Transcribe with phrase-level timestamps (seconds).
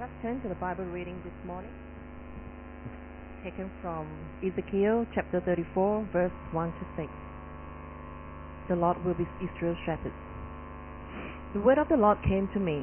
[0.00, 1.68] Let us turn to the Bible reading this morning,
[3.44, 4.08] taken from
[4.40, 7.12] Ezekiel chapter 34, verse 1 to 6.
[8.70, 10.16] The Lord will be Israel's shepherd.
[11.52, 12.80] The word of the Lord came to me,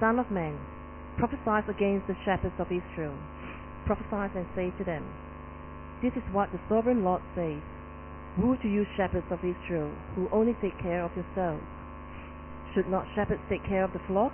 [0.00, 0.56] Son of man,
[1.18, 3.12] prophesy against the shepherds of Israel.
[3.84, 5.04] Prophesy and say to them,
[6.00, 7.60] This is what the sovereign Lord says.
[8.40, 11.60] Woe to you shepherds of Israel, who only take care of yourselves.
[12.72, 14.32] Should not shepherds take care of the flock?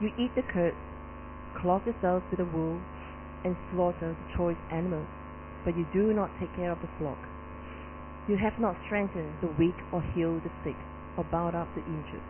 [0.00, 0.76] You eat the curds,
[1.58, 2.80] clothe yourselves with the wool,
[3.44, 5.08] and slaughter the choice animals,
[5.64, 7.18] but you do not take care of the flock.
[8.28, 10.76] You have not strengthened the weak or healed the sick,
[11.16, 12.22] or bound up the injured.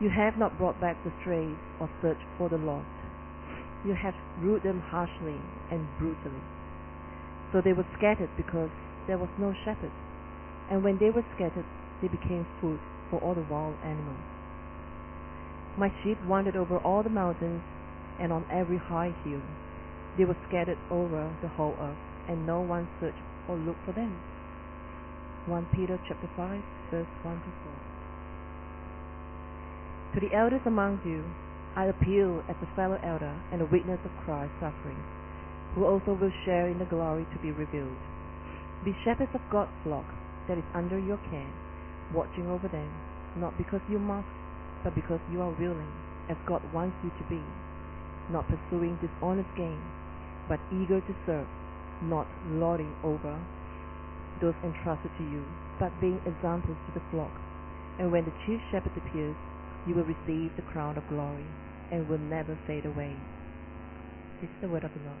[0.00, 2.88] You have not brought back the strays, or searched for the lost.
[3.84, 5.38] You have ruled them harshly
[5.70, 6.42] and brutally.
[7.52, 8.70] So they were scattered because
[9.06, 9.92] there was no shepherd.
[10.70, 11.66] And when they were scattered,
[12.00, 12.80] they became food
[13.10, 14.24] for all the wild animals.
[15.76, 17.62] My sheep wandered over all the mountains
[18.20, 19.42] and on every high hill.
[20.18, 21.96] They were scattered over the whole earth,
[22.28, 24.20] and no one searched or looked for them.
[25.46, 27.50] 1 Peter chapter 5, verse 1 to
[30.14, 30.20] 4.
[30.20, 31.24] To the elders among you,
[31.74, 35.08] I appeal as a fellow elder and a witness of Christ's sufferings,
[35.74, 37.96] who also will share in the glory to be revealed.
[38.84, 40.04] Be shepherds of God's flock
[40.48, 41.48] that is under your care,
[42.12, 42.92] watching over them,
[43.40, 44.28] not because you must,
[44.84, 45.92] but because you are willing,
[46.28, 47.40] as God wants you to be,
[48.32, 49.78] not pursuing dishonest gain,
[50.48, 51.46] but eager to serve,
[52.02, 53.38] not lording over
[54.40, 55.44] those entrusted to you,
[55.78, 57.30] but being examples to the flock.
[57.98, 59.36] And when the chief shepherd appears,
[59.86, 61.46] you will receive the crown of glory
[61.92, 63.14] and will never fade away.
[64.40, 65.18] This is the word of the Lord.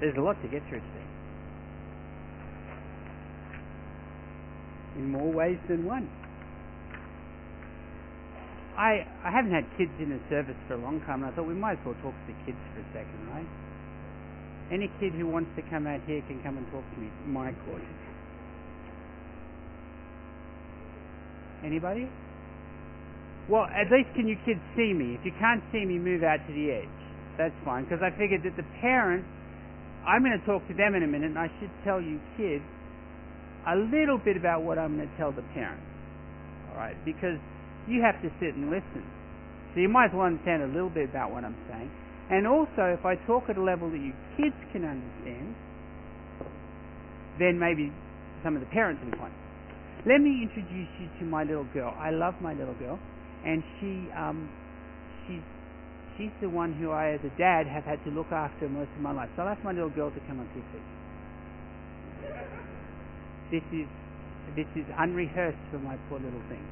[0.00, 1.08] There's a lot to get through today.
[4.96, 6.08] In more ways than one.
[8.76, 11.46] I I haven't had kids in the service for a long time, and I thought
[11.46, 13.48] we might as well talk to the kids for a second, right?
[14.72, 17.10] Any kid who wants to come out here can come and talk to me.
[17.26, 17.82] My course.
[21.64, 22.08] Anybody?
[23.48, 25.18] Well, at least can you kids see me?
[25.18, 26.98] If you can't see me, move out to the edge.
[27.36, 29.26] That's fine, because I figured that the parents
[30.06, 32.64] I'm going to talk to them in a minute, and I should tell you kids
[33.68, 35.84] a little bit about what I'm going to tell the parents.
[36.72, 37.36] All right, because
[37.86, 39.04] you have to sit and listen.
[39.74, 41.90] So you might as well understand a little bit about what I'm saying.
[42.30, 45.54] And also, if I talk at a level that you kids can understand,
[47.38, 47.92] then maybe
[48.42, 49.34] some of the parents will be fine.
[50.06, 51.94] Let me introduce you to my little girl.
[51.98, 52.98] I love my little girl,
[53.44, 54.48] and she um,
[55.26, 55.42] she's
[56.20, 59.00] she's the one who I, as a dad, have had to look after most of
[59.00, 59.30] my life.
[59.36, 60.82] So I'll ask my little girl to come up here, please.
[63.50, 63.88] This is
[64.54, 66.62] this is unrehearsed for my poor little thing.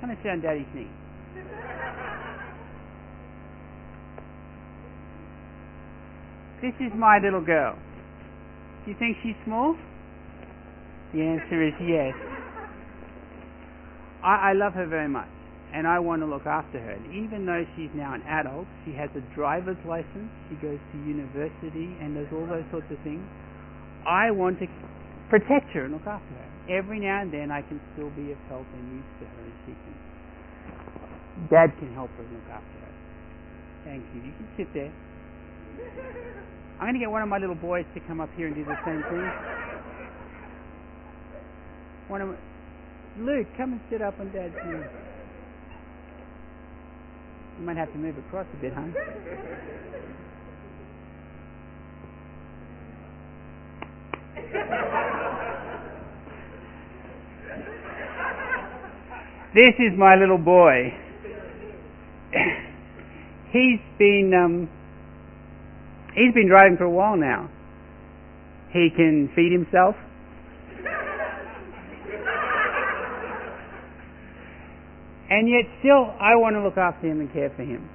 [0.00, 0.90] Come and sit on Daddy's knee.
[6.62, 7.78] This is my little girl.
[8.84, 9.76] Do you think she's small?
[11.12, 12.14] The answer is yes.
[14.24, 15.28] I, I love her very much
[15.72, 16.92] and I want to look after her.
[16.92, 20.96] And even though she's now an adult, she has a driver's license, she goes to
[21.02, 23.24] university and does all those sorts of things.
[24.06, 24.66] I want to
[25.28, 26.48] protect her and look after her.
[26.70, 29.54] Every now and then I can still be of help and use to her and
[29.66, 29.94] she can
[31.50, 32.92] Dad can help her and look after her.
[33.84, 34.22] Thank you.
[34.22, 34.92] You can sit there.
[36.80, 38.64] I'm going to get one of my little boys to come up here and do
[38.64, 39.30] the same thing.
[42.08, 42.36] One of my,
[43.20, 45.05] Luke, come and sit up on Dad's knee.
[47.58, 48.82] You might have to move across a bit, huh?
[59.54, 60.92] this is my little boy.
[63.52, 64.68] he's been um,
[66.14, 67.48] he's been driving for a while now.
[68.70, 69.96] He can feed himself.
[75.28, 77.88] And yet still I want to look after him and care for him.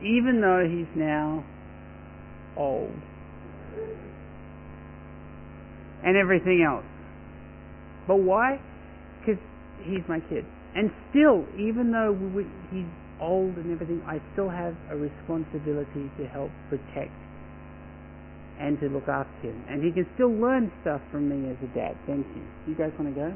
[0.00, 1.44] Even though he's now
[2.56, 2.92] old.
[6.04, 6.84] And everything else.
[8.06, 8.60] But why?
[9.20, 9.42] Because
[9.84, 10.44] he's my kid.
[10.74, 12.86] And still, even though we, he's
[13.20, 17.16] old and everything, I still have a responsibility to help protect
[18.60, 19.64] and to look after him.
[19.68, 21.96] And he can still learn stuff from me as a dad.
[22.06, 22.44] Thank you.
[22.68, 23.32] You guys want to go?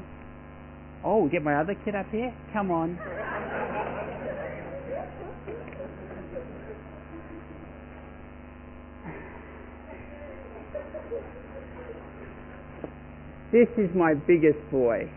[1.03, 2.33] Oh, get my other kid up here?
[2.53, 2.97] Come on.
[13.51, 15.11] This is my biggest boy.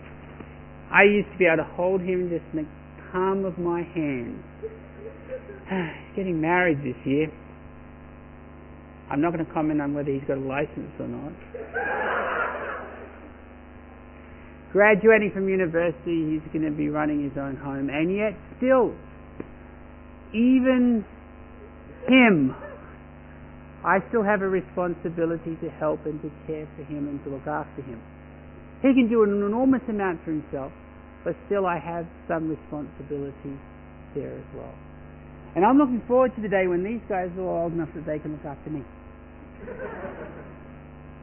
[0.91, 2.69] I used to be able to hold him just in the
[3.13, 4.43] palm of my hand.
[6.17, 7.31] Getting married this year.
[9.11, 12.44] I'm not going to comment on whether he's got a license or not.
[14.75, 18.91] Graduating from university, he's going to be running his own home, and yet still,
[20.35, 21.07] even
[22.11, 22.57] him,
[23.87, 27.47] I still have a responsibility to help and to care for him and to look
[27.47, 28.03] after him.
[28.83, 30.73] He can do an enormous amount for himself,
[31.23, 33.55] but still I have some responsibility
[34.17, 34.75] there as well.
[35.55, 38.19] And I'm looking forward to the day when these guys are old enough that they
[38.19, 38.83] can look after me.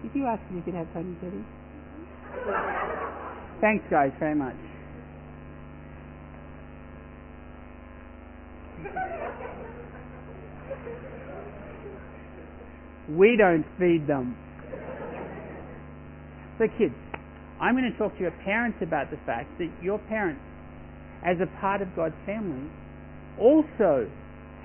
[0.07, 1.43] Did you ask if you could have Tiny Teddy?
[3.61, 4.55] Thanks, guys, very much.
[13.07, 14.35] We don't feed them.
[16.57, 16.95] So, kids,
[17.59, 20.41] I'm going to talk to your parents about the fact that your parents,
[21.23, 22.67] as a part of God's family,
[23.39, 24.09] also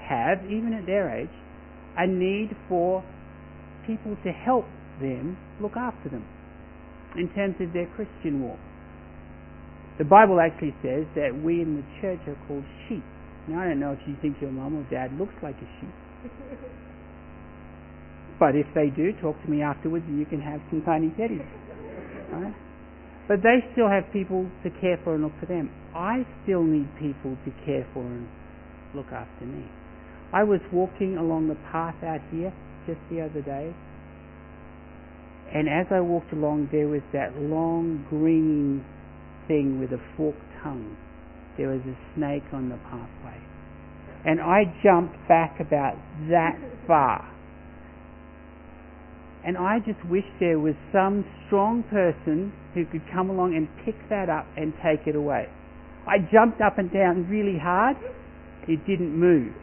[0.08, 1.28] have, even at their age,
[1.98, 3.04] a need for
[3.87, 4.64] people to help
[5.00, 6.25] them look after them
[7.16, 8.58] in terms of their Christian walk.
[9.98, 13.04] The Bible actually says that we in the church are called sheep.
[13.48, 15.96] Now, I don't know if you think your mum or dad looks like a sheep.
[18.38, 21.46] but if they do, talk to me afterwards and you can have some tiny teddies.
[22.31, 22.54] Right?
[23.28, 25.70] But they still have people to care for and look for them.
[25.94, 28.28] I still need people to care for and
[28.94, 29.64] look after me.
[30.32, 32.52] I was walking along the path out here
[32.87, 33.72] just the other day,
[35.52, 38.84] and as I walked along, there was that long green
[39.48, 40.96] thing with a forked tongue.
[41.56, 43.40] There was a snake on the pathway.
[44.25, 45.96] And I jumped back about
[46.28, 47.32] that far.
[49.44, 53.94] And I just wish there was some strong person who could come along and pick
[54.10, 55.46] that up and take it away.
[56.06, 57.96] I jumped up and down really hard.
[58.66, 59.54] It didn't move.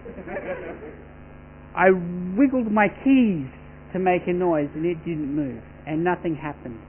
[1.75, 1.91] I
[2.37, 3.51] wiggled my keys
[3.91, 5.61] to make a noise and it didn't move.
[5.85, 6.79] And nothing happened.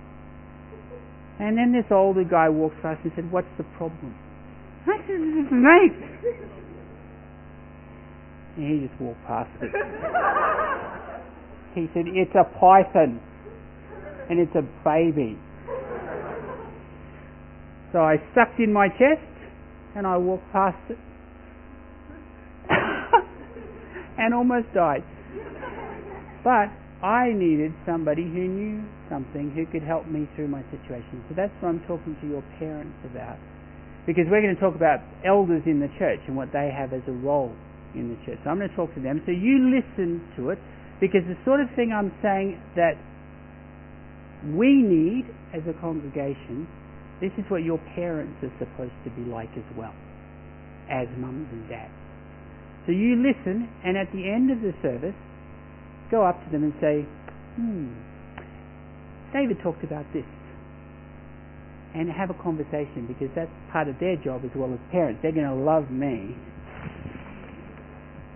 [1.41, 4.15] And then this older guy walked past and said, What's the problem?
[4.87, 5.99] I said, It's a snake.
[8.57, 9.71] And he just walked past it.
[11.75, 13.21] he said, It's a python.
[14.31, 15.37] And it's a baby.
[17.93, 19.23] So I sucked in my chest
[19.95, 20.99] and I walked past it
[24.19, 25.05] and almost died.
[26.43, 28.85] But I needed somebody who knew
[29.15, 31.23] something who could help me through my situation.
[31.31, 33.39] So that's what I'm talking to your parents about.
[34.11, 37.07] Because we're going to talk about elders in the church and what they have as
[37.07, 37.55] a role
[37.95, 38.43] in the church.
[38.43, 39.23] So I'm going to talk to them.
[39.23, 40.59] So you listen to it
[40.99, 42.99] because the sort of thing I'm saying that
[44.51, 46.67] we need as a congregation
[47.21, 49.95] this is what your parents are supposed to be like as well,
[50.91, 51.95] as mums and dads.
[52.87, 55.17] So you listen, and at the end of the service,
[56.11, 57.07] go up to them and say,
[57.57, 57.97] hmm,
[59.35, 60.25] David talked about this.
[61.95, 65.21] And have a conversation because that's part of their job as well as parents.
[65.23, 66.35] They're going to love me.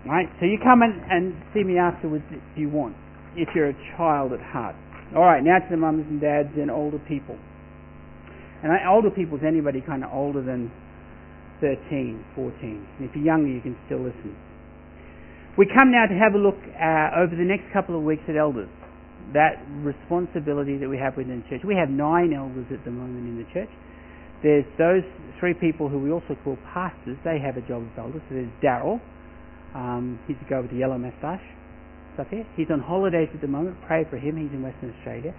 [0.07, 0.27] Right?
[0.39, 2.95] So you come in and see me afterwards if you want,
[3.35, 4.75] if you're a child at heart.
[5.15, 7.35] All right, now to the mums and dads and older people.
[8.63, 10.71] And older people is anybody kind of older than
[11.59, 12.87] 13, 14.
[12.99, 14.35] And if you're younger, you can still listen.
[15.57, 18.37] We come now to have a look uh, over the next couple of weeks at
[18.37, 18.69] elders.
[19.33, 21.61] That responsibility that we have within the church.
[21.65, 23.69] We have nine elders at the moment in the church.
[24.41, 25.03] There's those
[25.39, 27.17] three people who we also call pastors.
[27.23, 28.21] They have a job as elders.
[28.29, 28.99] So there's Daryl.
[29.75, 31.43] Um, he's the guy with the yellow moustache.
[32.19, 32.43] Up here.
[32.57, 33.77] He's on holidays at the moment.
[33.87, 34.35] Pray for him.
[34.35, 35.31] He's in Western Australia.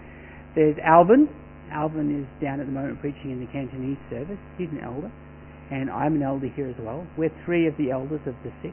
[0.56, 1.28] There's Alvin.
[1.70, 4.40] Alvin is down at the moment preaching in the Cantonese service.
[4.56, 5.12] He's an elder.
[5.70, 7.06] And I'm an elder here as well.
[7.18, 8.72] We're three of the elders of the six.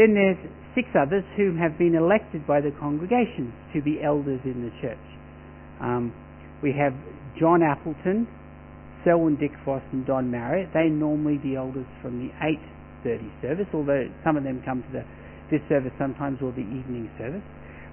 [0.00, 0.40] Then there's
[0.72, 5.06] six others who have been elected by the congregations to be elders in the church.
[5.76, 6.16] Um,
[6.64, 6.96] we have
[7.36, 8.24] John Appleton,
[9.04, 10.72] Selwyn Dick Foss, and Don Marriott.
[10.72, 12.32] They're normally the elders from the
[13.04, 15.04] 8.30 service, although some of them come to the,
[15.52, 17.44] this service sometimes or the evening service.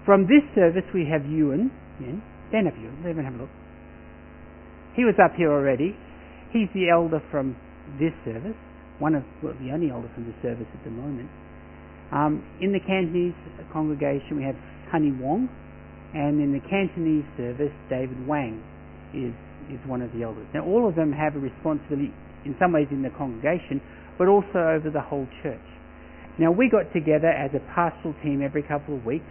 [0.07, 1.67] From this service we have Ewan.
[1.99, 2.23] Yeah,
[2.55, 3.03] Dan have Ewan.
[3.03, 3.51] Let me have a look.
[4.95, 5.91] He was up here already.
[6.55, 7.59] He's the elder from
[7.99, 8.55] this service.
[8.99, 11.27] one of well, the only elder from the service at the moment.
[12.11, 13.35] Um, in the Cantonese
[13.73, 14.55] congregation, we have
[14.91, 15.49] Honey Wong,
[16.13, 18.63] and in the Cantonese service, David Wang
[19.13, 19.35] is
[19.67, 20.47] is one of the elders.
[20.53, 22.13] Now, all of them have a responsibility
[22.45, 23.83] in some ways in the congregation,
[24.17, 25.67] but also over the whole church.
[26.39, 29.27] Now, we got together as a pastoral team every couple of weeks,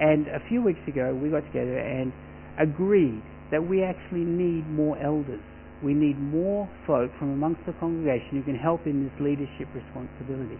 [0.00, 2.12] and a few weeks ago, we got together and
[2.58, 5.40] agreed that we actually need more elders.
[5.84, 10.58] We need more folk from amongst the congregation who can help in this leadership responsibility.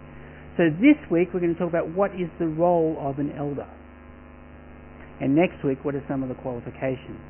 [0.57, 3.69] So this week we're going to talk about what is the role of an elder.
[5.21, 7.21] And next week, what are some of the qualifications?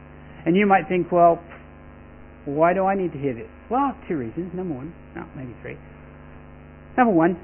[0.45, 1.39] And you might think, well,
[2.45, 3.47] why do I need to hear this?
[3.69, 4.51] Well, two reasons.
[4.53, 5.77] Number one, no, maybe three.
[6.97, 7.39] Number one,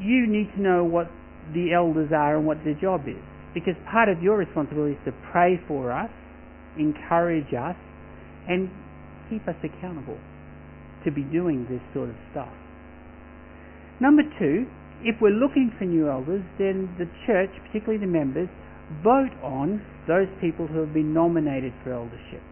[0.00, 1.06] you need to know what
[1.54, 3.22] the elders are and what their job is.
[3.54, 6.10] Because part of your responsibility is to pray for us,
[6.78, 7.76] encourage us,
[8.48, 8.70] and
[9.30, 10.18] keep us accountable
[11.04, 12.52] to be doing this sort of stuff.
[14.00, 14.66] Number two,
[15.02, 18.48] if we're looking for new elders, then the church, particularly the members,
[19.02, 22.42] vote on those people who have been nominated for eldership.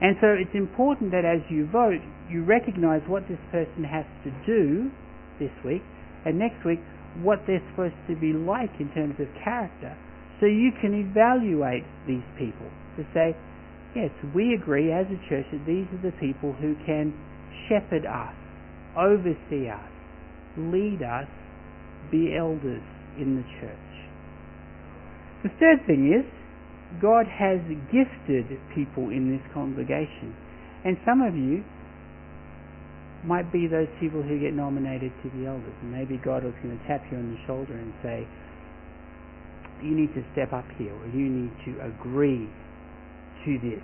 [0.00, 4.30] And so it's important that as you vote, you recognize what this person has to
[4.44, 4.90] do
[5.38, 5.82] this week,
[6.26, 6.80] and next week,
[7.22, 9.96] what they're supposed to be like in terms of character,
[10.40, 13.36] so you can evaluate these people to say,
[13.94, 17.14] yes, we agree as a church that these are the people who can
[17.68, 18.34] shepherd us,
[18.98, 19.92] oversee us,
[20.56, 21.28] lead us,
[22.10, 22.82] be elders
[23.18, 23.92] in the church.
[25.42, 26.26] The third thing is,
[27.00, 30.34] God has gifted people in this congregation.
[30.84, 31.64] And some of you
[33.24, 35.74] might be those people who get nominated to the elders.
[35.82, 38.26] Maybe God was going to tap you on the shoulder and say,
[39.82, 42.46] you need to step up here, or you need to agree
[43.44, 43.82] to this.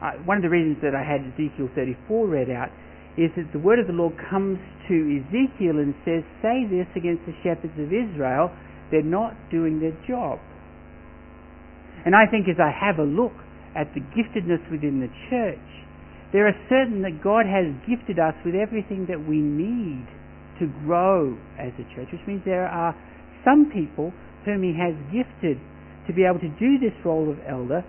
[0.00, 2.72] Uh, one of the reasons that I had Ezekiel 34 read out
[3.16, 7.24] is that the word of the Lord comes to Ezekiel and says, Say this against
[7.28, 8.48] the shepherds of Israel,
[8.90, 10.40] they're not doing their job.
[12.04, 13.36] And I think as I have a look
[13.76, 15.68] at the giftedness within the church,
[16.32, 20.08] there are certain that God has gifted us with everything that we need
[20.58, 22.96] to grow as a church, which means there are
[23.44, 24.12] some people
[24.44, 25.60] whom He has gifted
[26.06, 27.84] to be able to do this role of elder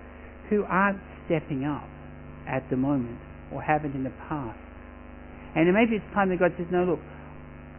[0.49, 1.87] who aren't stepping up
[2.47, 3.19] at the moment
[3.51, 4.59] or haven't in the past.
[5.55, 7.01] And maybe it's time that God says, no, look,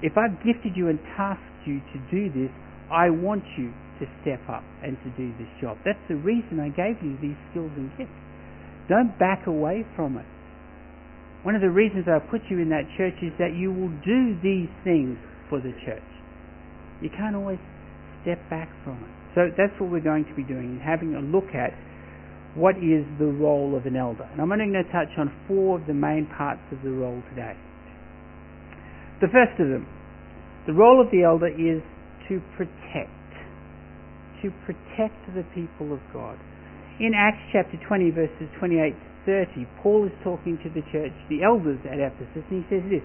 [0.03, 2.53] if I've gifted you and tasked you to do this,
[2.91, 5.79] I want you to step up and to do this job.
[5.85, 8.15] That's the reason I gave you these skills and gifts.
[8.89, 10.27] Don't back away from it.
[11.43, 14.37] One of the reasons I put you in that church is that you will do
[14.43, 15.17] these things
[15.49, 16.09] for the church.
[17.01, 17.61] You can't always
[18.23, 19.13] step back from it.
[19.35, 21.75] So that's what we're going to be doing, having a look at
[22.55, 24.29] what is the role of an elder.
[24.31, 27.23] And I'm only going to touch on four of the main parts of the role
[27.31, 27.55] today.
[29.21, 29.87] The first of them,
[30.67, 31.83] the role of the elder is
[32.29, 33.11] to protect.
[34.43, 36.39] To protect the people of God.
[37.01, 41.43] In Acts chapter 20, verses 28 to 30, Paul is talking to the church, the
[41.43, 43.03] elders at Ephesus, and he says this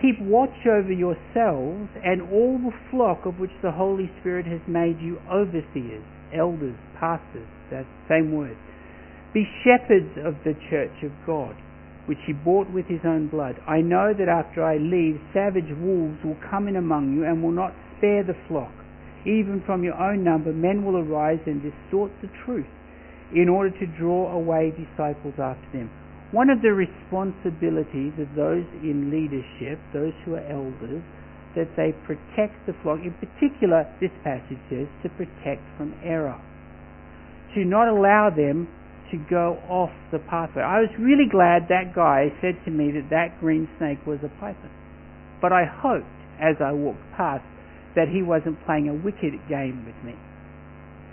[0.00, 4.96] Keep watch over yourselves and all the flock of which the Holy Spirit has made
[5.00, 8.56] you overseers, elders, pastors, that same word.
[9.32, 11.54] Be shepherds of the church of God,
[12.06, 13.54] which he bought with his own blood.
[13.66, 17.54] I know that after I leave, savage wolves will come in among you and will
[17.54, 18.72] not spare the flock.
[19.24, 22.66] Even from your own number, men will arise and distort the truth
[23.32, 25.90] in order to draw away disciples after them.
[26.32, 31.02] One of the responsibilities of those in leadership, those who are elders,
[31.54, 32.98] that they protect the flock.
[33.02, 36.40] In particular, this passage says to protect from error.
[37.54, 38.68] To not allow them
[39.10, 40.62] to go off the pathway.
[40.62, 44.30] I was really glad that guy said to me that that green snake was a
[44.40, 44.70] python.
[45.42, 46.06] But I hoped,
[46.40, 47.44] as I walked past,
[47.96, 50.14] that he wasn't playing a wicked game with me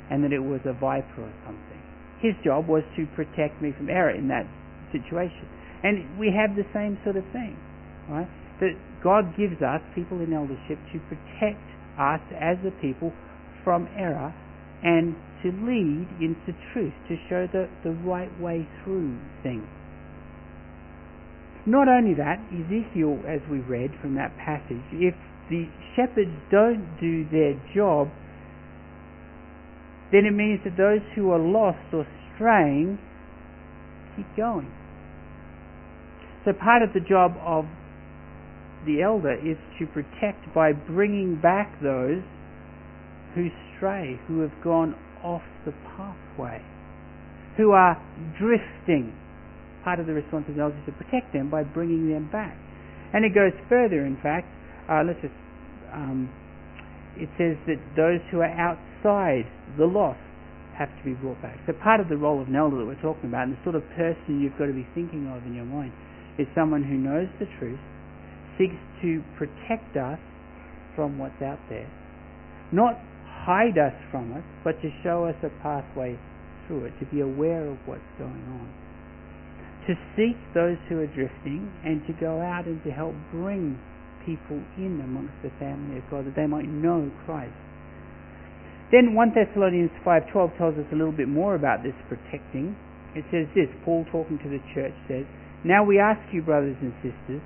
[0.09, 1.81] and that it was a viper or something.
[2.21, 4.47] His job was to protect me from error in that
[4.91, 5.45] situation.
[5.83, 7.57] And we have the same sort of thing,
[8.09, 8.27] right?
[8.59, 8.73] That
[9.03, 11.61] God gives us, people in eldership, to protect
[11.99, 13.13] us as a people
[13.63, 14.33] from error
[14.83, 19.67] and to lead into truth, to show the, the right way through things.
[21.65, 25.13] Not only that, Ezekiel, as we read from that passage, if
[25.49, 28.07] the shepherds don't do their job,
[30.11, 32.97] then it means that those who are lost or straying
[34.15, 34.71] keep going.
[36.45, 37.65] So part of the job of
[38.85, 42.23] the elder is to protect by bringing back those
[43.35, 46.61] who stray, who have gone off the pathway,
[47.57, 47.97] who are
[48.39, 49.13] drifting.
[49.83, 52.57] Part of the responsibility is to protect them by bringing them back.
[53.13, 54.47] And it goes further, in fact,
[54.89, 55.33] uh, let's just,
[55.93, 56.29] um,
[57.15, 59.47] it says that those who are outside
[59.77, 60.19] the lost
[60.77, 61.57] have to be brought back.
[61.65, 63.75] So part of the role of an elder that we're talking about, and the sort
[63.75, 65.91] of person you've got to be thinking of in your mind,
[66.37, 67.79] is someone who knows the truth,
[68.57, 70.19] seeks to protect us
[70.95, 71.89] from what's out there,
[72.71, 72.99] not
[73.47, 76.19] hide us from it, but to show us a pathway
[76.67, 78.67] through it, to be aware of what's going on.
[79.87, 83.79] To seek those who are drifting and to go out and to help bring
[84.27, 87.55] people in amongst the family of God that they might know Christ.
[88.91, 92.75] Then 1 Thessalonians 5:12 tells us a little bit more about this protecting.
[93.15, 95.23] It says this, Paul talking to the church says,
[95.63, 97.41] "Now we ask you brothers and sisters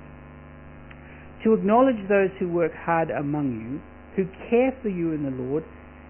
[1.44, 3.80] to acknowledge those who work hard among you,
[4.16, 5.62] who care for you in the Lord,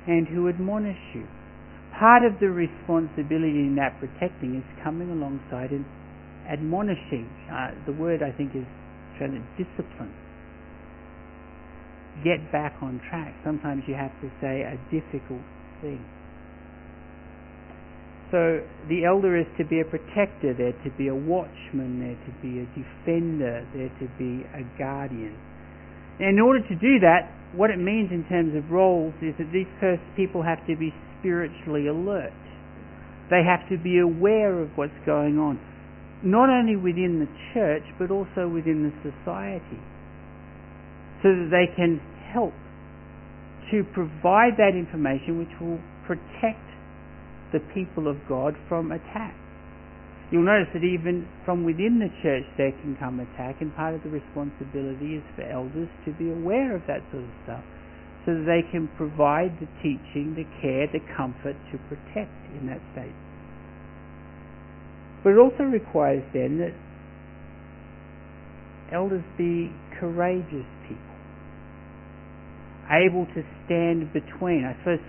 [0.06, 1.26] and who admonish you."
[1.98, 5.84] Part of the responsibility in that protecting is coming alongside and
[6.48, 7.28] admonishing.
[7.50, 8.66] Uh, the word I think is
[9.18, 10.12] trying to discipline
[12.20, 13.32] get back on track.
[13.44, 15.40] Sometimes you have to say a difficult
[15.80, 16.04] thing.
[18.30, 22.32] So the elder is to be a protector, there to be a watchman, there to
[22.40, 25.36] be a defender, there to be a guardian.
[26.20, 29.66] in order to do that, what it means in terms of roles is that these
[30.16, 32.32] people have to be spiritually alert.
[33.30, 35.60] They have to be aware of what's going on,
[36.22, 39.80] not only within the church, but also within the society
[41.22, 42.00] so that they can
[42.32, 42.52] help
[43.70, 46.60] to provide that information which will protect
[47.52, 49.34] the people of God from attack.
[50.32, 54.02] You'll notice that even from within the church there can come attack, and part of
[54.02, 57.64] the responsibility is for elders to be aware of that sort of stuff
[58.24, 62.80] so that they can provide the teaching, the care, the comfort to protect in that
[62.96, 63.12] state.
[65.22, 66.72] But it also requires then that
[68.88, 69.68] elders be
[70.00, 71.12] courageous people
[72.90, 74.64] able to stand between.
[74.64, 75.00] I suppose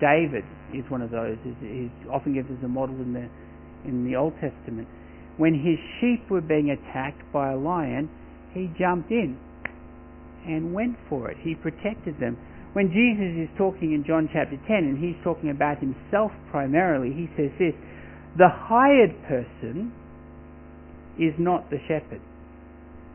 [0.00, 1.36] David is one of those.
[1.60, 3.28] He's often given as a model in the
[3.84, 4.88] in the Old Testament.
[5.36, 8.08] When his sheep were being attacked by a lion,
[8.54, 9.36] he jumped in
[10.46, 11.36] and went for it.
[11.42, 12.38] He protected them.
[12.72, 17.28] When Jesus is talking in John chapter 10 and he's talking about himself primarily, he
[17.36, 17.74] says this
[18.38, 19.92] The hired person
[21.18, 22.20] is not the shepherd,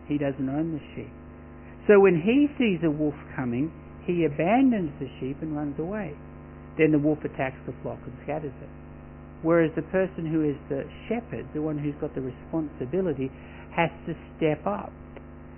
[0.08, 1.14] he doesn't own the sheep.
[1.88, 3.72] So when he sees a wolf coming,
[4.06, 6.14] he abandons the sheep and runs away.
[6.78, 8.70] Then the wolf attacks the flock and scatters it.
[9.42, 13.32] Whereas the person who is the shepherd, the one who's got the responsibility,
[13.76, 14.92] has to step up,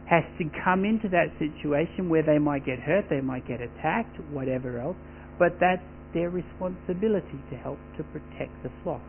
[0.07, 4.15] has to come into that situation where they might get hurt, they might get attacked,
[4.31, 4.97] whatever else,
[5.39, 9.01] but that's their responsibility to help to protect the flock.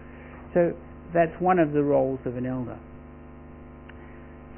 [0.54, 0.72] So
[1.12, 2.78] that's one of the roles of an elder.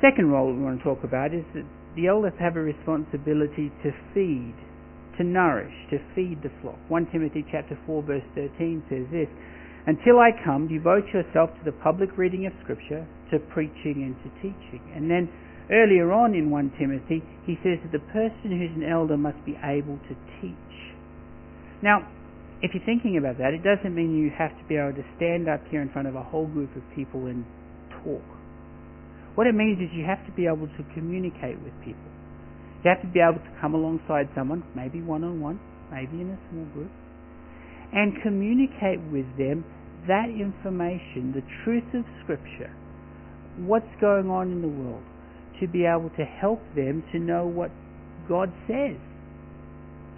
[0.01, 1.65] Second role we want to talk about is that
[1.97, 4.55] the elders have a responsibility to feed,
[5.19, 6.77] to nourish, to feed the flock.
[6.89, 9.29] 1 Timothy chapter 4 verse 13 says this,
[9.87, 14.29] Until I come, devote yourself to the public reading of Scripture, to preaching and to
[14.43, 14.83] teaching.
[14.95, 15.31] And then
[15.71, 19.55] earlier on in 1 Timothy, he says that the person who's an elder must be
[19.63, 20.75] able to teach.
[21.83, 22.03] Now,
[22.63, 25.47] if you're thinking about that, it doesn't mean you have to be able to stand
[25.47, 27.47] up here in front of a whole group of people and
[28.03, 28.27] talk.
[29.39, 32.11] What it means is you have to be able to communicate with people.
[32.83, 35.61] You have to be able to come alongside someone, maybe one on one,
[35.93, 36.91] maybe in a small group,
[37.93, 39.63] and communicate with them
[40.09, 42.71] that information, the truth of Scripture,
[43.59, 45.03] what's going on in the world,
[45.61, 47.71] to be able to help them to know what
[48.29, 48.99] God says,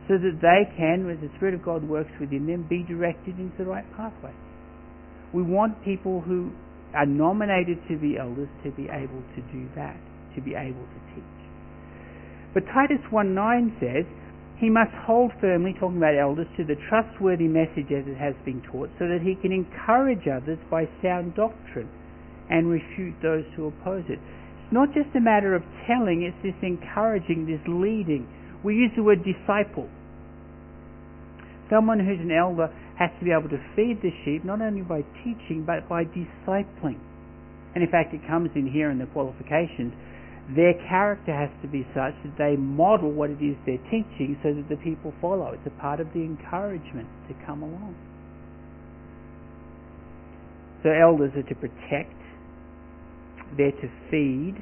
[0.09, 3.57] so that they can, as the Spirit of God works within them, be directed into
[3.59, 4.33] the right pathway.
[5.33, 6.51] We want people who
[6.95, 10.01] are nominated to be elders to be able to do that,
[10.35, 11.39] to be able to teach.
[12.55, 14.09] But Titus 1.9 says,
[14.59, 18.61] he must hold firmly, talking about elders, to the trustworthy message as it has been
[18.63, 21.89] taught, so that he can encourage others by sound doctrine
[22.51, 24.19] and refute those who oppose it.
[24.19, 28.27] It's not just a matter of telling, it's this encouraging, this leading.
[28.65, 29.89] We use the word disciple.
[31.71, 35.05] Someone who's an elder has to be able to feed the sheep not only by
[35.23, 36.99] teaching but by discipling.
[37.75, 39.93] And in fact, it comes in here in the qualifications.
[40.55, 44.55] Their character has to be such that they model what it is they're teaching so
[44.55, 45.53] that the people follow.
[45.53, 47.95] It's a part of the encouragement to come along.
[50.83, 52.17] So elders are to protect,
[53.57, 54.55] they're to feed.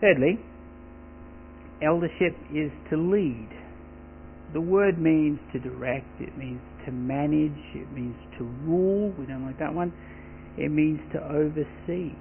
[0.00, 0.38] Thirdly,
[1.82, 3.48] eldership is to lead.
[4.52, 9.12] The word means to direct, it means to manage, it means to rule.
[9.18, 9.92] We don't like that one.
[10.58, 12.12] It means to oversee.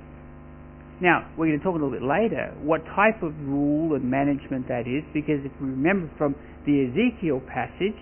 [1.01, 4.69] Now, we're going to talk a little bit later what type of rule and management
[4.69, 6.35] that is, because if we remember from
[6.69, 7.97] the Ezekiel passage,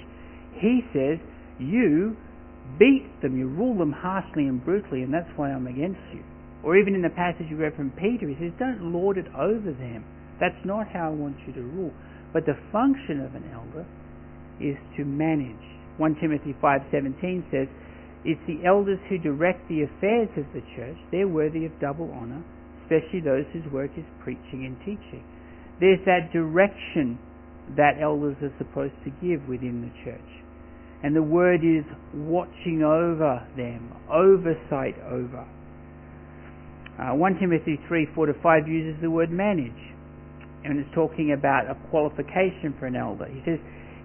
[0.59, 1.15] he says,
[1.59, 2.19] You
[2.77, 6.27] beat them, you rule them harshly and brutally, and that's why I'm against you.
[6.61, 9.71] Or even in the passage we read from Peter, he says, Don't lord it over
[9.71, 10.03] them.
[10.43, 11.93] That's not how I want you to rule.
[12.33, 13.87] But the function of an elder
[14.59, 15.55] is to manage.
[15.97, 17.67] 1 Timothy 5:17 says,
[18.23, 20.97] "It's the elders who direct the affairs of the church.
[21.11, 22.43] They're worthy of double honor,
[22.89, 25.21] especially those whose work is preaching and teaching."
[25.79, 27.19] There's that direction
[27.77, 30.29] that elders are supposed to give within the church.
[31.03, 35.47] And the word is watching over them, oversight over.
[36.99, 39.71] Uh, 1 Timothy 3 4 to 5 uses the word manage.
[40.65, 43.25] And it's talking about a qualification for an elder.
[43.31, 43.59] He says,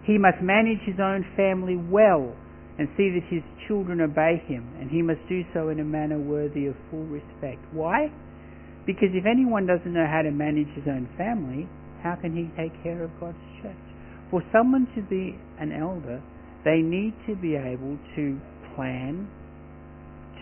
[0.06, 2.36] He must manage his own family well
[2.78, 6.18] and see that his children obey him, and he must do so in a manner
[6.18, 7.58] worthy of full respect.
[7.72, 8.10] Why?
[8.86, 11.68] Because if anyone doesn't know how to manage his own family,
[12.02, 13.76] how can he take care of God's church?
[14.30, 16.20] For someone to be an elder,
[16.64, 18.40] they need to be able to
[18.76, 19.28] plan,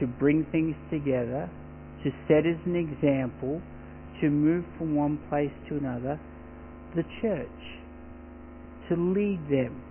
[0.01, 1.49] to bring things together,
[2.03, 3.63] to set as an example,
[4.21, 6.19] to move from one place to another,
[6.97, 7.63] the church,
[8.89, 9.83] to lead them.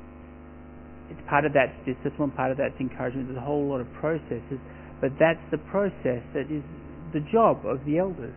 [1.09, 3.27] It's part of that's discipline, part of that's encouragement.
[3.27, 4.59] There's a whole lot of processes,
[4.99, 6.63] but that's the process that is
[7.13, 8.35] the job of the elders.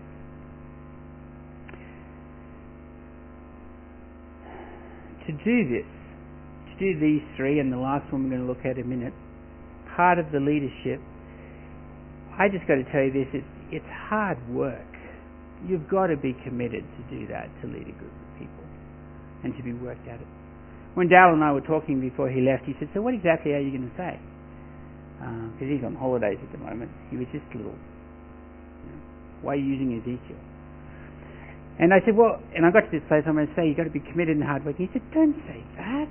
[5.26, 5.88] To do this,
[6.68, 8.86] to do these three, and the last one we're going to look at in a
[8.86, 9.14] minute,
[9.96, 11.00] part of the leadership,
[12.38, 14.90] I just got to tell you this, it's, it's hard work.
[15.66, 18.64] You've got to be committed to do that, to lead a group of people,
[19.44, 20.28] and to be worked at it.
[20.94, 23.60] When Dal and I were talking before he left, he said, So what exactly are
[23.60, 24.18] you going to say?
[25.18, 26.90] Because uh, he's on holidays at the moment.
[27.10, 27.78] He was just a little,
[29.44, 30.40] why are you using Ezekiel?
[31.78, 33.76] And I said, well, and I got to this place, I'm going to say, you've
[33.76, 34.88] got to be committed and hardworking.
[34.88, 36.08] He said, don't say that.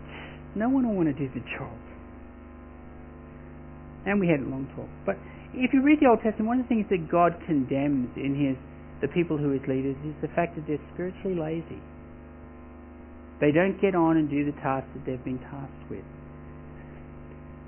[0.55, 1.73] No one will want to do the job.
[4.05, 4.91] And we had a long talk.
[5.07, 5.15] But
[5.55, 8.59] if you read the Old Testament, one of the things that God condemns in his
[9.03, 11.81] the people who his leaders is the fact that they're spiritually lazy.
[13.41, 16.07] They don't get on and do the tasks that they've been tasked with.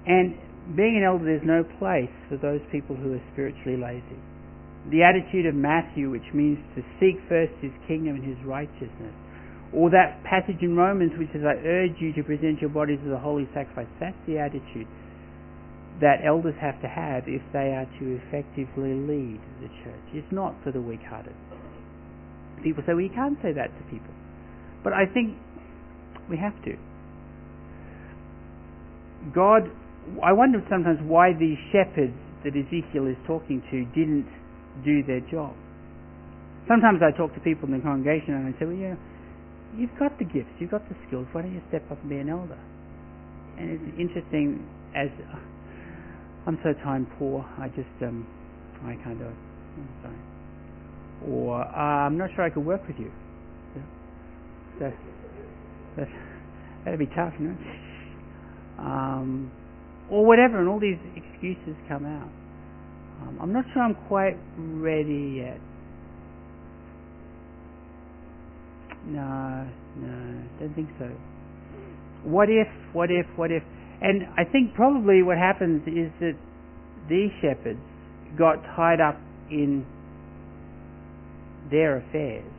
[0.08, 0.40] And
[0.80, 4.16] being an elder, there's no place for those people who are spiritually lazy.
[4.92, 9.14] The attitude of Matthew, which means to seek first his kingdom and his righteousness,
[9.74, 13.12] or that passage in Romans which says, I urge you to present your bodies as
[13.12, 14.88] a holy sacrifice, that's the attitude
[16.02, 20.06] that elders have to have if they are to effectively lead the church.
[20.14, 21.36] It's not for the weak hearted.
[22.64, 24.14] People say, well, you can't say that to people.
[24.84, 25.38] But I think
[26.30, 26.76] we have to.
[29.34, 29.72] God,
[30.24, 34.28] I wonder sometimes why these shepherds that Ezekiel is talking to didn't
[34.84, 35.56] do their job.
[36.68, 38.96] Sometimes I talk to people in the congregation and I say, well, yeah,
[39.78, 42.18] you've got the gifts, you've got the skills, why don't you step up and be
[42.18, 42.60] an elder?
[43.58, 45.10] And it's interesting as
[46.48, 48.28] I'm so time poor, I just, um,
[48.84, 49.38] I do it.
[49.78, 50.20] I'm sorry.
[51.34, 53.12] Or, uh, I'm not sure I could work with you.
[53.76, 53.82] Yeah.
[55.98, 56.08] that,
[56.86, 57.58] that'd be tough, you know?
[58.80, 59.52] Um,
[60.12, 62.30] or whatever, and all these excuses come out.
[63.22, 65.60] Um, I'm not sure I'm quite ready yet.
[69.06, 71.10] No, no, don't think so.
[72.24, 73.64] What if, what if, what if?
[74.02, 76.36] And I think probably what happens is that
[77.08, 77.80] these shepherds
[78.38, 79.20] got tied up
[79.52, 79.86] in
[81.70, 82.52] their affairs,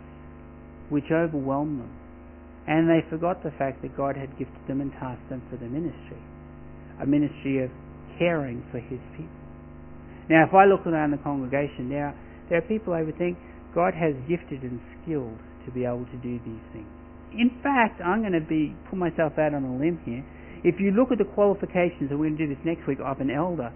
[0.89, 1.93] which overwhelmed them.
[2.69, 5.67] And they forgot the fact that God had gifted them and tasked them for the
[5.67, 6.23] ministry
[7.01, 7.71] a ministry of
[8.19, 9.36] caring for His people.
[10.29, 12.15] Now, if I look around the congregation, are,
[12.49, 13.39] there are people I would think
[13.75, 16.91] God has gifted and skilled to be able to do these things.
[17.33, 20.25] In fact, I'm going to be put myself out on a limb here.
[20.65, 23.21] If you look at the qualifications, and we're going to do this next week, of
[23.21, 23.71] an elder,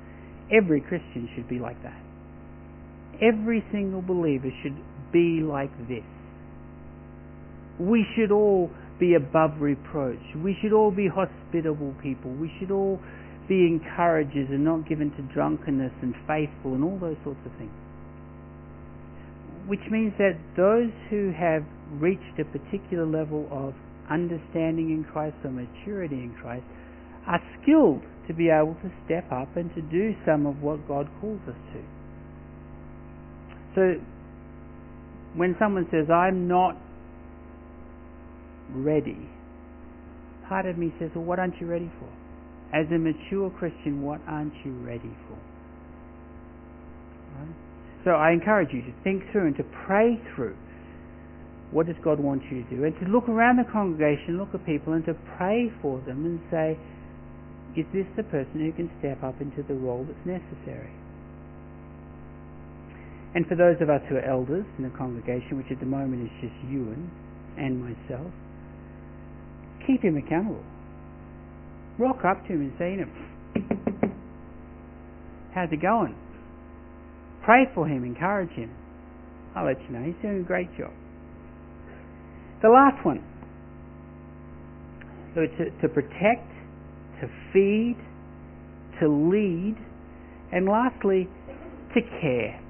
[0.50, 2.00] every Christian should be like that.
[3.20, 4.76] Every single believer should
[5.12, 6.06] be like this.
[7.78, 10.20] We should all be above reproach.
[10.36, 12.32] We should all be hospitable people.
[12.32, 13.00] We should all
[13.50, 17.74] be encouragers and not given to drunkenness and faithful and all those sorts of things.
[19.66, 21.66] Which means that those who have
[21.98, 23.74] reached a particular level of
[24.08, 26.62] understanding in Christ or maturity in Christ
[27.26, 31.10] are skilled to be able to step up and to do some of what God
[31.20, 31.82] calls us to.
[33.74, 33.82] So,
[35.34, 36.76] when someone says, I'm not
[38.72, 39.28] ready,
[40.48, 42.19] part of me says, Well, what aren't you ready for?
[42.72, 45.38] As a mature Christian, what aren't you ready for?
[47.38, 47.54] Right?
[48.04, 50.56] So I encourage you to think through and to pray through
[51.70, 54.66] what does God want you to do, and to look around the congregation, look at
[54.66, 56.76] people, and to pray for them and say,
[57.78, 60.90] is this the person who can step up into the role that's necessary?
[63.34, 66.26] And for those of us who are elders in the congregation, which at the moment
[66.26, 67.08] is just Ewan
[67.56, 68.32] and myself,
[69.86, 70.64] keep him accountable.
[72.00, 74.10] Rock up to him and say, you know,
[75.54, 76.16] how's it going?
[77.44, 78.74] Pray for him, encourage him.
[79.54, 80.02] I'll let you know.
[80.02, 80.92] He's doing a great job.
[82.62, 83.22] The last one.
[85.34, 86.48] So to, to protect,
[87.20, 87.96] to feed,
[89.00, 89.76] to lead,
[90.52, 91.28] and lastly,
[91.94, 92.60] to care.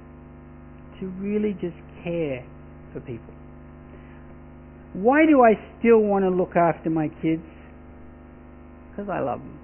[0.99, 2.45] To really just care
[2.91, 3.33] for people.
[4.93, 7.43] Why do I still want to look after my kids?
[8.91, 9.59] Because I love them.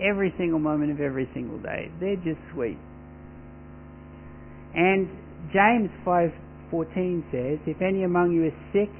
[0.00, 1.90] Every single moment of every single day.
[2.00, 2.78] They're just sweet.
[4.74, 5.08] And
[5.52, 8.90] James 5:14 says, "If any among you is sick,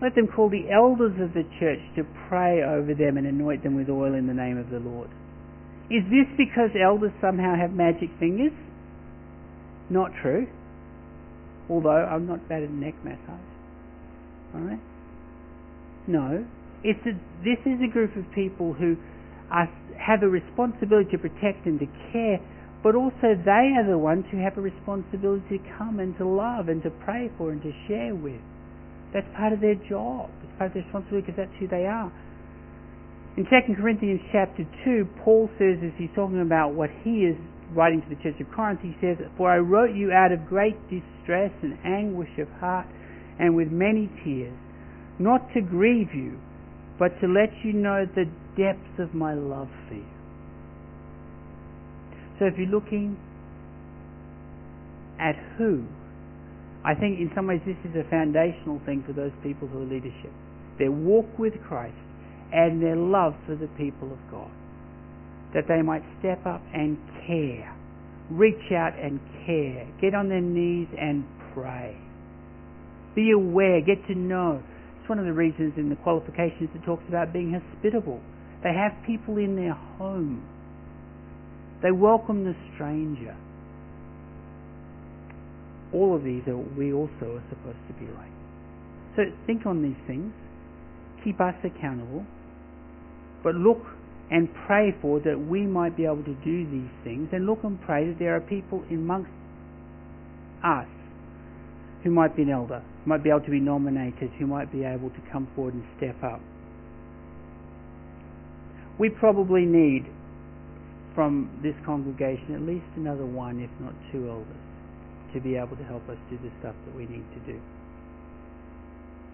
[0.00, 3.76] let them call the elders of the church to pray over them and anoint them
[3.76, 5.08] with oil in the name of the Lord."
[5.88, 8.52] Is this because elders somehow have magic fingers?
[9.88, 10.46] Not true.
[11.68, 13.48] Although I'm not bad at neck massage.
[14.54, 14.80] Alright?
[16.06, 16.44] No.
[16.84, 17.14] It's a,
[17.46, 18.96] this is a group of people who
[19.50, 22.38] are, have a responsibility to protect and to care,
[22.82, 26.68] but also they are the ones who have a responsibility to come and to love
[26.68, 28.40] and to pray for and to share with.
[29.14, 30.30] That's part of their job.
[30.42, 32.10] It's part of their responsibility because that's who they are.
[33.36, 37.36] In 2 Corinthians chapter 2, Paul says, as he's talking about what he is
[37.72, 40.76] writing to the church of Corinth, he says, For I wrote you out of great
[40.90, 42.86] distress and anguish of heart
[43.38, 44.52] and with many tears,
[45.18, 46.38] not to grieve you,
[46.98, 48.26] but to let you know the
[48.56, 50.04] depth of my love for you.
[52.38, 53.16] So if you're looking
[55.18, 55.84] at who,
[56.84, 59.86] I think in some ways this is a foundational thing for those people who are
[59.86, 60.32] leadership.
[60.78, 61.94] Their walk with Christ
[62.52, 64.50] and their love for the people of God.
[65.54, 67.74] That they might step up and care.
[68.30, 69.86] Reach out and care.
[70.00, 71.24] Get on their knees and
[71.54, 71.96] pray.
[73.14, 74.62] Be aware, get to know.
[75.02, 78.20] It's one of the reasons in the qualifications it talks about being hospitable.
[78.62, 80.46] They have people in their home.
[81.82, 83.34] They welcome the stranger.
[85.92, 88.30] All of these are we also are supposed to be like.
[89.16, 90.32] So think on these things.
[91.24, 92.24] Keep us accountable.
[93.42, 93.82] But look
[94.30, 97.82] and pray for that we might be able to do these things and look and
[97.82, 99.34] pray that there are people amongst
[100.62, 100.86] us
[102.02, 105.10] who might be an elder, might be able to be nominated, who might be able
[105.10, 106.40] to come forward and step up.
[108.98, 110.06] We probably need
[111.14, 114.62] from this congregation at least another one, if not two elders,
[115.34, 117.60] to be able to help us do the stuff that we need to do.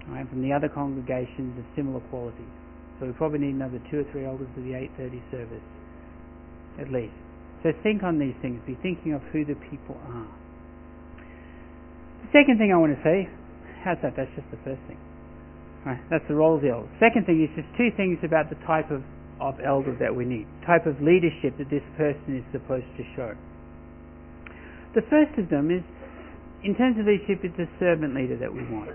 [0.09, 2.55] Right, from the other congregations of similar qualities.
[2.99, 5.67] So we probably need another two or three elders for the 8.30 service,
[6.81, 7.15] at least.
[7.63, 8.61] So think on these things.
[8.67, 10.38] Be thinking of who the people are.
[12.27, 13.29] The second thing I want to say,
[13.85, 14.17] how's that?
[14.17, 14.99] That's just the first thing.
[15.87, 16.91] Right, that's the role of the elder.
[16.99, 19.03] Second thing is just two things about the type of,
[19.41, 23.33] of elder that we need, type of leadership that this person is supposed to show.
[24.95, 25.87] The first of them is,
[26.67, 28.91] in terms of leadership, it's a servant leader that we want.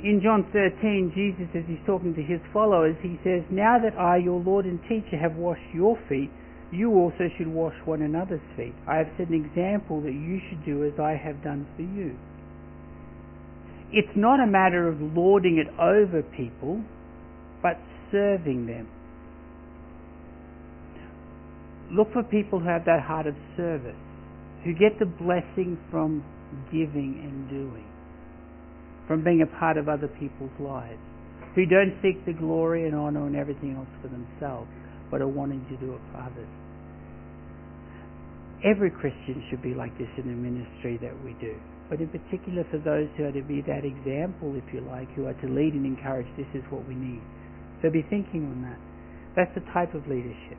[0.00, 4.16] In John 13, Jesus, as he's talking to his followers, he says, Now that I,
[4.16, 6.30] your Lord and teacher, have washed your feet,
[6.72, 8.74] you also should wash one another's feet.
[8.88, 12.16] I have set an example that you should do as I have done for you.
[13.92, 16.82] It's not a matter of lording it over people,
[17.62, 17.78] but
[18.10, 18.88] serving them.
[21.92, 23.94] Look for people who have that heart of service,
[24.64, 26.24] who get the blessing from
[26.72, 27.86] giving and doing,
[29.06, 30.98] from being a part of other people's lives,
[31.54, 34.68] who don't seek the glory and honor and everything else for themselves,
[35.10, 36.48] but are wanting to do it for others.
[38.64, 41.54] Every Christian should be like this in the ministry that we do.
[41.88, 45.26] But in particular for those who are to be that example, if you like, who
[45.26, 47.22] are to lead and encourage, this is what we need.
[47.82, 48.80] So be thinking on that.
[49.36, 50.58] That's the type of leadership.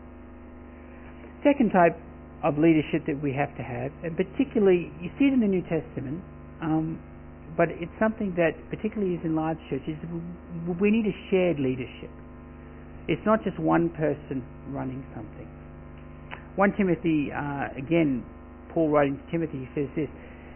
[1.44, 1.98] Second type
[2.44, 5.66] of leadership that we have to have, and particularly, you see it in the New
[5.66, 6.22] Testament,
[6.62, 7.02] um,
[7.58, 9.98] but it's something that particularly is in large churches,
[10.80, 12.14] we need a shared leadership.
[13.08, 15.48] It's not just one person running something.
[16.56, 18.26] 1 Timothy, uh, again,
[18.74, 20.10] Paul writing to Timothy, he says this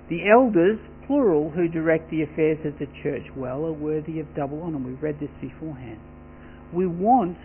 [0.10, 4.62] The elders, plural, who direct the affairs of the church well, are worthy of double
[4.62, 4.80] honor.
[4.80, 6.00] We've read this beforehand.
[6.74, 7.38] We want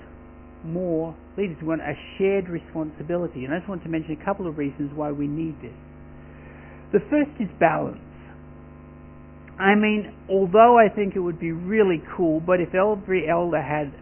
[0.65, 1.57] more leaders.
[1.61, 3.45] We want a shared responsibility.
[3.45, 5.77] And I just want to mention a couple of reasons why we need this.
[6.93, 8.01] The first is balance.
[9.59, 13.93] I mean, although I think it would be really cool, but if every elder had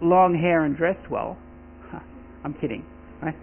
[0.00, 1.36] long hair and dressed well,
[2.44, 2.84] I'm kidding,
[3.22, 3.34] right?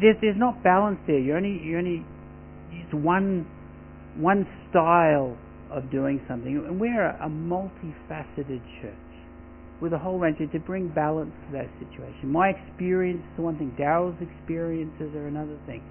[0.00, 1.18] There's, there's not balance there.
[1.18, 2.04] You only, you only
[2.72, 3.46] use one,
[4.16, 5.36] one style
[5.70, 6.56] of doing something.
[6.56, 8.94] And we're a, a multifaceted church
[9.80, 12.30] with a whole range of, to bring balance to that situation.
[12.30, 15.82] My experience is one thing, Daryl's experiences are another thing.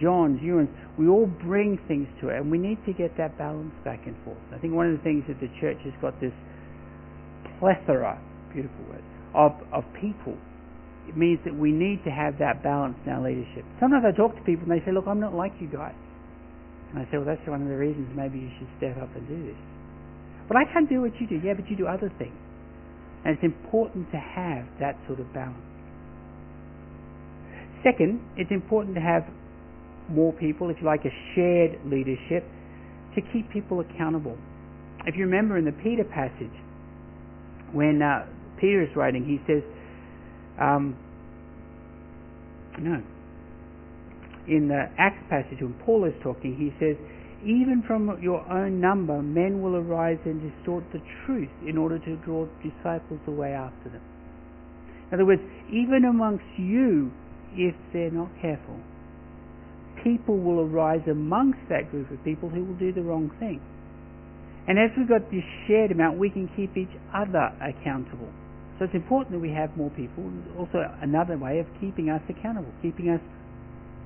[0.00, 3.72] John's, Ewan's, we all bring things to it, and we need to get that balance
[3.84, 4.38] back and forth.
[4.54, 6.32] I think one of the things that the church has got this
[7.58, 8.20] plethora,
[8.52, 10.36] beautiful word, of, of people.
[11.08, 13.64] It means that we need to have that balance in our leadership.
[13.80, 15.96] Sometimes I talk to people and they say, look, I'm not like you guys.
[16.92, 19.24] And I say, well, that's one of the reasons maybe you should step up and
[19.28, 19.60] do this.
[20.48, 21.40] But I can't do what you do.
[21.44, 22.36] Yeah, but you do other things.
[23.24, 25.60] And it's important to have that sort of balance.
[27.84, 29.24] Second, it's important to have
[30.08, 32.44] more people, if you like, a shared leadership
[33.14, 34.36] to keep people accountable.
[35.06, 36.52] If you remember in the Peter passage,
[37.72, 38.26] when uh,
[38.60, 39.62] Peter is writing, he says,
[40.60, 40.96] um,
[42.78, 43.02] no,
[44.46, 46.96] in the Acts passage when Paul is talking, he says,
[47.42, 52.16] even from your own number, men will arise and distort the truth in order to
[52.24, 54.02] draw disciples away after them.
[55.08, 57.12] In other words, even amongst you,
[57.52, 58.76] if they're not careful,
[60.02, 63.60] people will arise amongst that group of people who will do the wrong thing.
[64.68, 68.28] And as we've got this shared amount, we can keep each other accountable.
[68.78, 70.28] So it's important that we have more people.
[70.28, 73.24] It's also another way of keeping us accountable, keeping us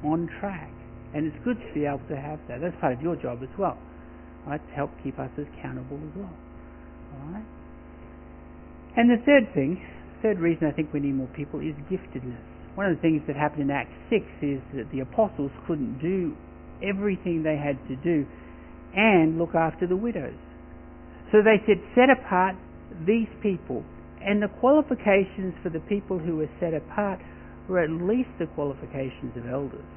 [0.07, 0.70] on track.
[1.14, 2.62] And it's good to be able to have that.
[2.62, 3.77] That's part of your job as well,
[4.46, 4.62] right?
[4.62, 6.33] To help keep us accountable as well.
[7.18, 7.44] All right.
[8.96, 9.83] And the third thing,
[10.22, 12.40] third reason I think we need more people is giftedness.
[12.77, 16.37] One of the things that happened in Acts 6 is that the apostles couldn't do
[16.81, 18.25] everything they had to do
[18.94, 20.38] and look after the widows.
[21.33, 22.55] So they said, set apart
[23.07, 23.83] these people.
[24.21, 27.18] And the qualifications for the people who were set apart
[27.68, 29.88] were at least the qualifications of elders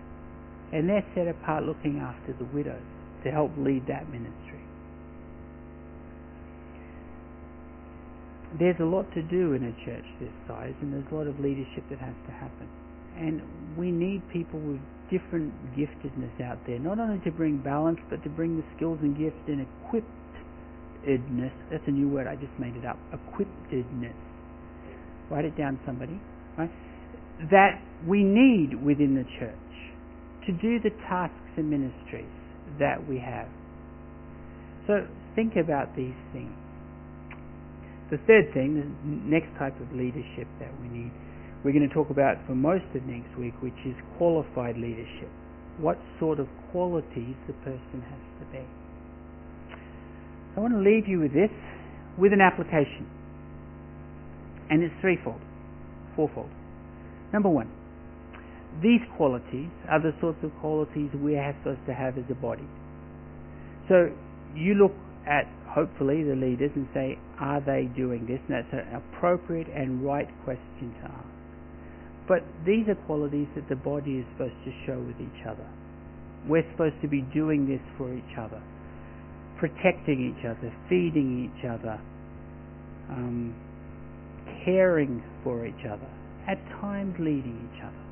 [0.71, 2.83] and they're set apart looking after the widows
[3.23, 4.59] to help lead that ministry.
[8.59, 11.39] There's a lot to do in a church this size, and there's a lot of
[11.39, 12.67] leadership that has to happen.
[13.17, 13.41] And
[13.77, 14.79] we need people with
[15.11, 19.17] different giftedness out there, not only to bring balance, but to bring the skills and
[19.17, 19.61] gifts and
[21.71, 22.97] That's a new word, I just made it up.
[23.13, 24.15] Equippedness.
[25.29, 26.19] Write it down, somebody.
[26.57, 26.71] Right?
[27.51, 29.55] That we need within the church
[30.47, 32.25] to do the tasks and ministries
[32.79, 33.47] that we have.
[34.87, 36.53] So think about these things.
[38.11, 38.85] The third thing, the
[39.25, 41.11] next type of leadership that we need,
[41.63, 45.29] we're going to talk about for most of next week, which is qualified leadership.
[45.79, 48.61] What sort of qualities the person has to be.
[50.55, 51.51] I want to leave you with this,
[52.17, 53.07] with an application.
[54.69, 55.41] And it's threefold,
[56.15, 56.49] fourfold.
[57.33, 57.69] Number one,
[58.81, 62.67] these qualities are the sorts of qualities we are supposed to have as a body.
[63.89, 64.11] So
[64.55, 64.93] you look
[65.27, 68.39] at hopefully the leaders and say, are they doing this?
[68.47, 71.27] And that's an appropriate and right question to ask.
[72.27, 75.65] But these are qualities that the body is supposed to show with each other.
[76.47, 78.61] We're supposed to be doing this for each other,
[79.59, 81.99] protecting each other, feeding each other,
[83.09, 83.55] um,
[84.63, 86.09] caring for each other,
[86.47, 88.05] at times leading each other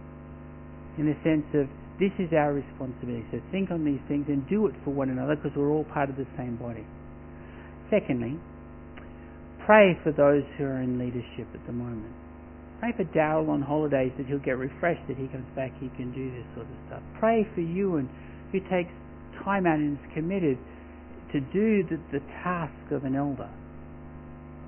[0.97, 1.65] in the sense of
[1.97, 3.25] this is our responsibility.
[3.31, 6.09] So think on these things and do it for one another because we're all part
[6.09, 6.85] of the same body.
[7.89, 8.37] Secondly,
[9.65, 12.13] pray for those who are in leadership at the moment.
[12.79, 16.11] Pray for Daryl on holidays that he'll get refreshed, that he comes back, he can
[16.11, 17.01] do this sort of stuff.
[17.19, 18.09] Pray for Ewan
[18.51, 18.91] who takes
[19.45, 20.57] time out and is committed
[21.33, 23.49] to do the, the task of an elder.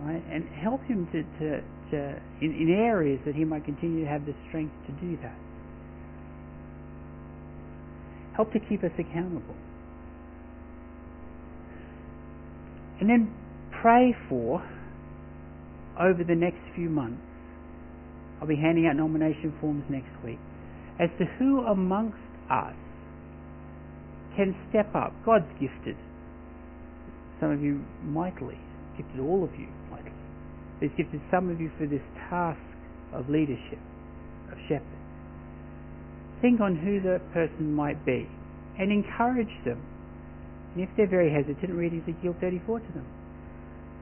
[0.02, 0.24] Right?
[0.30, 4.26] And help him to, to, to in, in areas that he might continue to have
[4.26, 5.38] the strength to do that
[8.36, 9.56] help to keep us accountable.
[13.00, 13.34] And then
[13.82, 14.64] pray for,
[16.00, 17.22] over the next few months,
[18.40, 20.40] I'll be handing out nomination forms next week,
[21.00, 22.20] as to who amongst
[22.52, 22.76] us
[24.36, 25.14] can step up.
[25.26, 25.96] God's gifted
[27.40, 28.60] some of you mightily,
[28.98, 30.12] gifted all of you mightily.
[30.80, 32.60] He's gifted some of you for this task
[33.14, 33.80] of leadership,
[34.52, 34.96] of shepherd
[36.42, 38.30] think on who the person might be
[38.78, 39.82] and encourage them.
[40.76, 43.08] And if they're very hesitant, read Ezekiel 34 to them.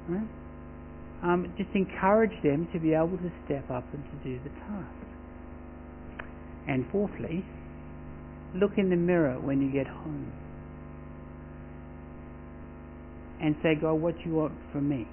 [0.09, 0.27] Right?
[1.23, 5.07] um, just encourage them to be able to step up and to do the task.
[6.67, 7.45] And fourthly,
[8.53, 10.33] look in the mirror when you get home
[13.43, 15.05] and say, God, what do you want from me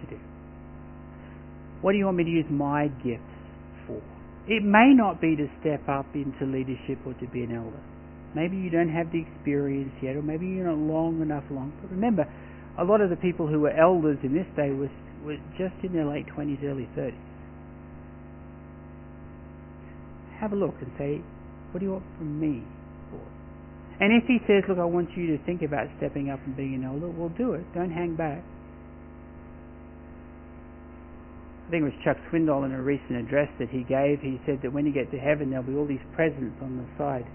[0.00, 0.18] to do?
[1.82, 3.36] What do you want me to use my gifts
[3.86, 4.00] for?
[4.48, 7.82] It may not be to step up into leadership or to be an elder.
[8.34, 11.76] Maybe you don't have the experience yet, or maybe you're not long enough along.
[11.82, 12.24] But remember,
[12.78, 14.90] a lot of the people who were elders in this day were,
[15.24, 17.12] were just in their late 20s, early 30s.
[20.40, 21.20] Have a look and say,
[21.72, 22.64] what do you want from me?
[23.98, 26.74] And if he says, look, I want you to think about stepping up and being
[26.74, 27.64] an elder, well, do it.
[27.72, 28.44] Don't hang back.
[31.66, 34.20] I think it was Chuck Swindoll in a recent address that he gave.
[34.20, 36.86] He said that when you get to heaven, there'll be all these presents on the
[36.96, 37.26] side.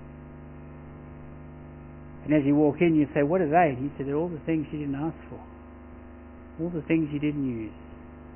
[2.24, 3.76] And as you walk in, you say, What are they?
[3.76, 5.42] He said, They're all the things you didn't ask for.
[6.62, 7.74] All the things you didn't use.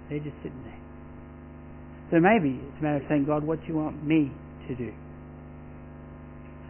[0.09, 0.82] They're just sitting there.
[2.11, 4.32] So maybe it's a matter of saying, God, what do you want me
[4.67, 4.91] to do?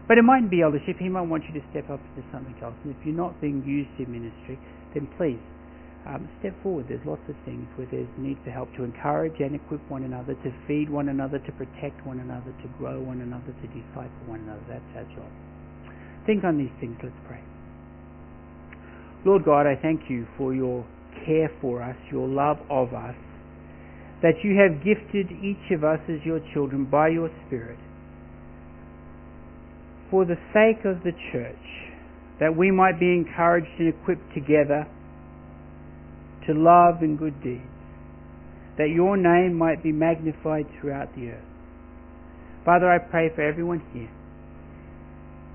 [0.06, 0.96] But it mightn't be eldership.
[0.98, 2.74] He might want you to step up into something else.
[2.84, 4.58] And if you're not being used in ministry,
[4.94, 5.42] then please
[6.06, 6.86] um, step forward.
[6.88, 10.34] There's lots of things where there's need for help to encourage and equip one another,
[10.46, 14.46] to feed one another, to protect one another, to grow one another, to disciple one
[14.46, 14.62] another.
[14.70, 15.30] That's our job.
[16.24, 16.94] Think on these things.
[17.02, 17.42] Let's pray.
[19.24, 20.86] Lord God, I thank you for your
[21.26, 23.18] care for us, your love of us,
[24.22, 27.78] that you have gifted each of us as your children by your Spirit
[30.10, 31.66] for the sake of the church,
[32.40, 34.86] that we might be encouraged and equipped together
[36.46, 37.62] to love and good deeds,
[38.78, 41.44] that your name might be magnified throughout the earth.
[42.64, 44.10] Father, I pray for everyone here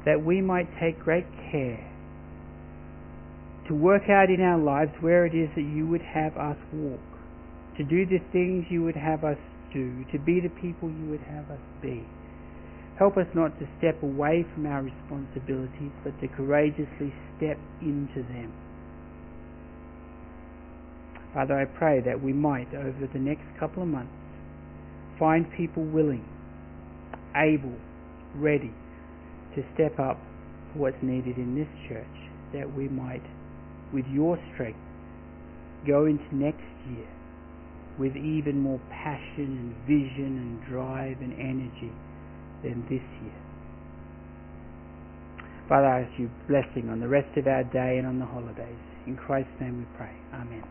[0.05, 1.87] that we might take great care
[3.67, 6.99] to work out in our lives where it is that you would have us walk,
[7.77, 9.37] to do the things you would have us
[9.71, 12.03] do, to be the people you would have us be.
[12.97, 18.53] Help us not to step away from our responsibilities, but to courageously step into them.
[21.33, 24.11] Father, I pray that we might, over the next couple of months,
[25.17, 26.25] find people willing,
[27.35, 27.75] able,
[28.35, 28.73] ready
[29.55, 30.19] to step up
[30.73, 32.05] for what's needed in this church,
[32.53, 33.23] that we might,
[33.93, 34.79] with your strength,
[35.87, 37.07] go into next year
[37.97, 41.91] with even more passion and vision and drive and energy
[42.63, 43.41] than this year.
[45.69, 48.79] Father, I ask you blessing on the rest of our day and on the holidays.
[49.07, 50.11] In Christ's name we pray.
[50.33, 50.63] Amen.